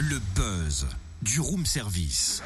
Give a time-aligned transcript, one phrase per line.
[0.00, 0.86] Le buzz
[1.20, 2.42] du room service.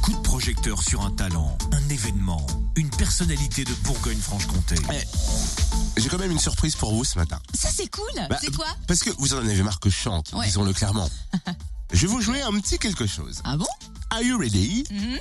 [0.00, 4.76] Coup de projecteur sur un talent, un événement, une personnalité de Bourgogne-Franche-Comté.
[4.92, 7.38] Eh, J'ai quand même une surprise pour vous ce matin.
[7.52, 8.08] Ça c'est cool.
[8.30, 8.66] Bah, c'est quoi?
[8.88, 10.46] Parce que vous en avez marre que je chante, Ouais.
[10.46, 11.10] disons-le clairement.
[11.92, 13.42] je vais vous jouer un petit quelque chose.
[13.44, 13.66] Ah bon?
[14.10, 14.84] Are you ready?
[14.90, 15.18] Mhm.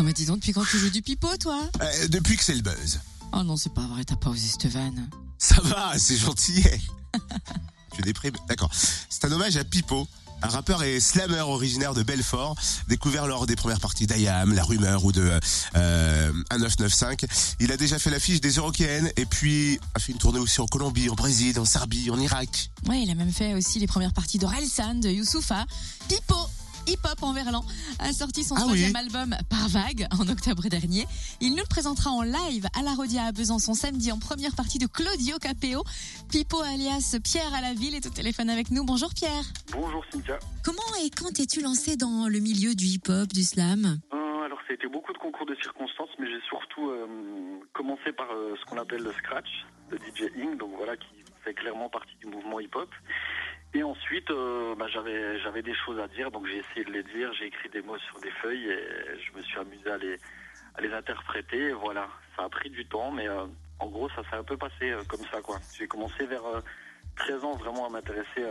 [0.00, 2.54] Non mais dis donc, depuis quand tu joues du pipeau toi Euh, Depuis que c'est
[2.54, 3.00] le buzz.
[3.34, 5.10] Oh non, c'est pas vrai, t'as pas osé cette vanne.
[5.36, 6.64] Ça va, c'est gentil.
[7.98, 8.32] je déprime.
[8.48, 8.70] D'accord.
[9.10, 10.08] C'est un hommage à Pipo,
[10.40, 12.56] un rappeur et slammer originaire de Belfort,
[12.88, 15.38] découvert lors des premières parties d'IAM, La Rumeur ou de
[15.76, 17.56] euh, 1995.
[17.60, 20.66] Il a déjà fait l'affiche des Eurokéennes et puis a fait une tournée aussi en
[20.66, 22.70] Colombie, en Brésil, en Serbie, en Irak.
[22.88, 25.66] Ouais, il a même fait aussi les premières parties d'Orelsan, de Youssoufa.
[26.08, 26.36] Pipo,
[26.90, 27.64] hip-hop en verlan,
[28.00, 28.96] a sorti son Ah troisième oui.
[28.98, 31.06] album Par Vague en octobre dernier.
[31.40, 34.78] Il nous le présentera en live à la Rodia à Besançon samedi en première partie
[34.78, 35.84] de Claudio Capéo.
[36.30, 38.84] Pipo alias Pierre à la ville est au téléphone avec nous.
[38.84, 39.44] Bonjour Pierre.
[39.72, 40.38] Bonjour Cynthia.
[40.64, 44.00] Comment et quand t'es-tu lancé dans le milieu du hip-hop, du slam?
[44.12, 47.06] Euh, alors ça a été beaucoup de concours de circonstances, mais j'ai surtout euh,
[47.72, 49.48] commencé par euh, ce qu'on appelle le scratch
[49.92, 51.06] de DJ Ing, donc voilà qui
[51.44, 52.90] fait clairement partie du mouvement hip-hop.
[53.72, 57.04] Et ensuite, euh, bah, j'avais j'avais des choses à dire, donc j'ai essayé de les
[57.04, 60.18] dire, j'ai écrit des mots sur des feuilles et je me suis amusé à les
[60.74, 61.68] à les interpréter.
[61.68, 63.44] Et voilà, ça a pris du temps, mais euh,
[63.78, 65.58] en gros ça s'est un peu passé euh, comme ça quoi.
[65.78, 66.60] J'ai commencé vers euh,
[67.16, 68.42] 13 ans vraiment à m'intéresser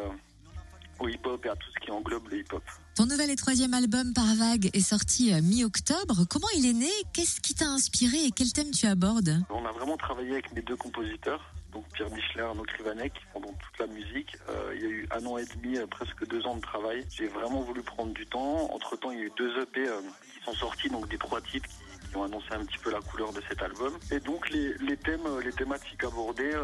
[1.00, 2.64] au hip-hop et à tout ce qui englobe le hip-hop.
[2.96, 6.26] Ton nouvel et troisième album Par Vague est sorti mi-octobre.
[6.30, 6.92] Comment il est né?
[7.14, 9.42] Qu'est-ce qui t'a inspiré et quel thème tu abordes?
[9.50, 13.24] On a vraiment travaillé avec mes deux compositeurs, donc Pierre Michler et Arnaud Krivanek, qui
[13.34, 14.36] font toute la musique.
[14.50, 17.06] Euh, il y a eu un an et demi, euh, presque deux ans de travail.
[17.10, 18.74] J'ai vraiment voulu prendre du temps.
[18.74, 20.02] Entre temps, il y a eu deux EP euh,
[20.34, 21.70] qui sont sortis, donc des trois titres
[22.10, 23.94] qui, ont annoncé un petit peu la couleur de cet album.
[24.12, 26.58] Et donc les, thèmes, les thématiques abordées,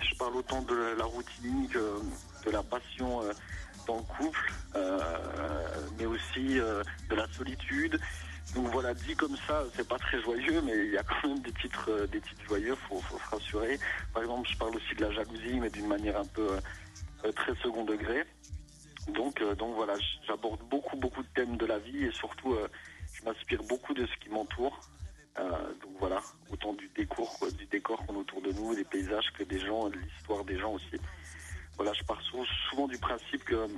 [0.00, 2.00] je parle autant de la routine que
[2.46, 3.20] de la passion
[3.86, 4.50] dans le couple,
[5.98, 8.00] mais aussi de la solitude.
[8.54, 11.40] Donc voilà, dit comme ça, c'est pas très joyeux, mais il y a quand même
[11.42, 13.78] des titres, euh, des titres joyeux, faut, faut se rassurer.
[14.14, 16.58] Par exemple, je parle aussi de la jalousie, mais d'une manière un peu
[17.24, 18.24] euh, très second degré.
[19.08, 19.94] Donc, euh, donc voilà,
[20.26, 22.56] j'aborde beaucoup, beaucoup de thèmes de la vie et surtout,
[23.12, 24.80] je m'inspire beaucoup de ce qui m'entoure.
[25.36, 29.42] Donc voilà, autant du décor, du décor qu'on a autour de nous, des paysages que
[29.44, 30.96] des gens, de l'histoire des gens aussi.
[31.76, 33.68] Voilà, je pars sou- souvent du principe que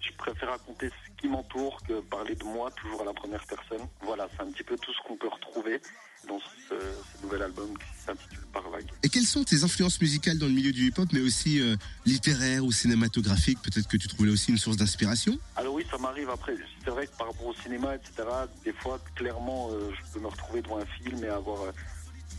[0.00, 0.90] je préfère raconter
[1.20, 3.86] qui m'entoure que parler de moi toujours à la première personne.
[4.02, 5.80] Voilà, c'est un petit peu tout ce qu'on peut retrouver
[6.26, 8.86] dans ce, ce nouvel album qui s'intitule Par Vague.
[9.02, 12.64] Et quelles sont tes influences musicales dans le milieu du hip-hop, mais aussi euh, littéraires
[12.64, 16.30] ou cinématographiques Peut-être que tu trouves là aussi une source d'inspiration Alors oui, ça m'arrive
[16.30, 16.54] après.
[16.84, 18.28] C'est vrai que par rapport au cinéma, etc.,
[18.64, 21.72] des fois, clairement, euh, je peux me retrouver devant un film et avoir, euh,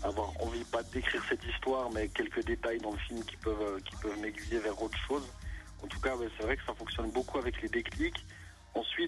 [0.04, 3.80] avoir envie, pas d'écrire cette histoire, mais quelques détails dans le film qui peuvent, euh,
[3.80, 5.24] qui peuvent m'aiguiller vers autre chose.
[5.84, 8.26] En tout cas, c'est vrai que ça fonctionne beaucoup avec les déclics.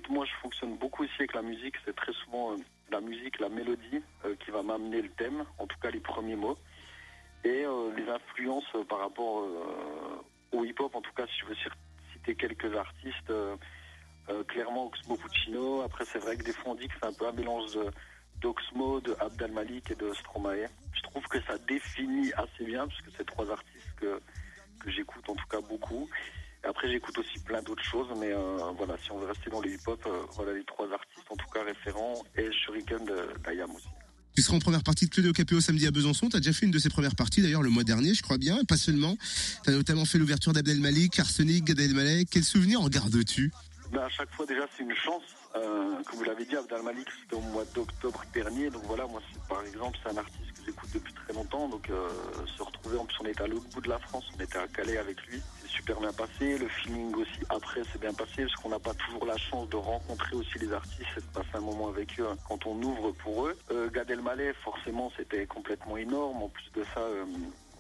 [0.10, 1.76] Moi, je fonctionne beaucoup aussi avec la musique.
[1.86, 2.58] C'est très souvent euh,
[2.92, 6.36] la musique, la mélodie euh, qui va m'amener le thème, en tout cas les premiers
[6.36, 6.58] mots.
[7.44, 9.48] Et euh, les influences par rapport
[10.52, 11.56] au hip-hop, en tout cas, si je veux
[12.14, 13.34] citer quelques artistes,
[14.48, 15.82] clairement Oxmo Puccino.
[15.82, 17.78] Après, c'est vrai que des fois, on dit que c'est un peu un mélange
[18.42, 20.68] d'Oxmo, de Abdal Malik et de Stromae.
[20.94, 24.22] Je trouve que ça définit assez bien, puisque c'est trois artistes que
[24.86, 26.08] j'écoute en tout cas beaucoup.
[26.64, 29.72] Après, j'écoute aussi plein d'autres choses, mais euh, voilà, si on veut rester dans le
[29.72, 33.88] hip-hop, euh, voilà les trois artistes en tout cas référents, et Shuriken de- d'Ayam aussi.
[34.36, 36.30] Tu seras en première partie de Claudio Capéo samedi à Besançon.
[36.30, 38.38] Tu as déjà fait une de ses premières parties, d'ailleurs, le mois dernier, je crois
[38.38, 38.64] bien.
[38.64, 39.18] Pas seulement.
[39.66, 42.24] Tu as notamment fait l'ouverture d'Abdel Malik, Arsenic, Gad Elmaleh.
[42.32, 43.52] Quel souvenir en gardes-tu?
[43.92, 45.24] Ben, à chaque fois, déjà, c'est une chance.
[45.58, 48.70] Euh, comme vous l'avez dit, Abdel Malik, c'était au mois d'octobre dernier.
[48.70, 51.68] Donc voilà, moi, par exemple, c'est un artiste que j'écoute depuis très longtemps.
[51.68, 52.10] Donc euh,
[52.46, 54.68] se retrouver, en plus, on était à l'autre bout de la France, on était à
[54.68, 55.42] Calais avec lui.
[55.62, 56.58] C'est super bien passé.
[56.58, 59.78] Le feeling aussi, après, c'est bien passé, parce qu'on n'a pas toujours la chance de
[59.78, 63.12] rencontrer aussi les artistes et de passer un moment avec eux hein, quand on ouvre
[63.12, 63.58] pour eux.
[63.72, 66.44] Euh, Gad Elmaleh, forcément, c'était complètement énorme.
[66.44, 67.02] En plus de ça...
[67.02, 67.26] euh,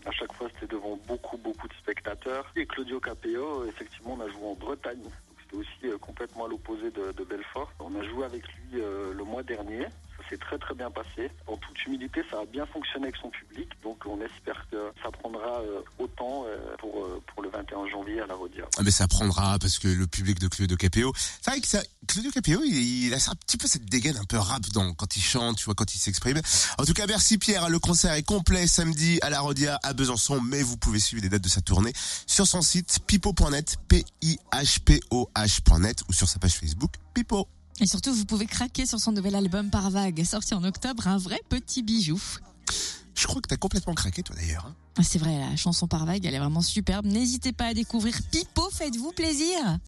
[0.06, 2.51] à chaque fois, c'était devant beaucoup, beaucoup de spectateurs.
[2.56, 5.04] Et Claudio Capéo, effectivement, on a joué en Bretagne.
[5.44, 7.72] C'était aussi euh, complètement à l'opposé de, Belfort.
[7.80, 9.86] On a joué avec lui le mois dernier.
[10.31, 11.30] S'est très très bien passé.
[11.45, 15.12] En toute humilité, ça a bien fonctionné avec son public, donc on espère que ça
[15.12, 18.63] prendra euh, autant euh, pour, euh, pour le 21 janvier à la Rodia.
[18.78, 21.12] Ah mais ça prendra parce que le public de Claudio Capéo,
[21.42, 24.24] c'est vrai que ça, Claudio Capéo, il, il a un petit peu cette dégaine un
[24.24, 26.39] peu rap dans quand il chante, tu vois, quand il s'exprime.
[26.77, 27.68] En tout cas, merci Pierre.
[27.68, 31.30] Le concert est complet samedi à la Rodia à Besançon, mais vous pouvez suivre les
[31.30, 31.92] dates de sa tournée
[32.25, 36.92] sur son site pipo.net, p i h p o h.net ou sur sa page Facebook
[37.13, 37.50] Pipo.
[37.80, 41.18] Et surtout, vous pouvez craquer sur son nouvel album Par Vague, sorti en octobre, un
[41.18, 42.22] vrai petit bijou.
[43.16, 44.66] Je crois que t'as complètement craqué toi d'ailleurs.
[44.68, 44.76] hein.
[44.98, 47.06] Ah, C'est vrai, la chanson Par Vague, elle est vraiment superbe.
[47.06, 49.80] N'hésitez pas à découvrir Pipo, faites-vous plaisir.